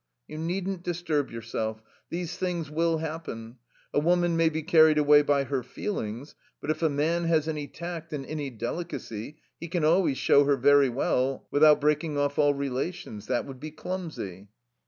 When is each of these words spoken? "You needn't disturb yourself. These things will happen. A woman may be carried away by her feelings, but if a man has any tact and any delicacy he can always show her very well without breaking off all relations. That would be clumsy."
"You 0.27 0.39
needn't 0.39 0.81
disturb 0.81 1.29
yourself. 1.29 1.83
These 2.09 2.35
things 2.35 2.71
will 2.71 2.97
happen. 2.97 3.59
A 3.93 3.99
woman 3.99 4.35
may 4.35 4.49
be 4.49 4.63
carried 4.63 4.97
away 4.97 5.21
by 5.21 5.43
her 5.43 5.61
feelings, 5.61 6.33
but 6.59 6.71
if 6.71 6.81
a 6.81 6.89
man 6.89 7.25
has 7.25 7.47
any 7.47 7.67
tact 7.67 8.11
and 8.11 8.25
any 8.25 8.49
delicacy 8.49 9.37
he 9.59 9.67
can 9.67 9.85
always 9.85 10.17
show 10.17 10.45
her 10.45 10.57
very 10.57 10.89
well 10.89 11.45
without 11.51 11.79
breaking 11.79 12.17
off 12.17 12.39
all 12.39 12.55
relations. 12.55 13.27
That 13.27 13.45
would 13.45 13.59
be 13.59 13.69
clumsy." 13.69 14.49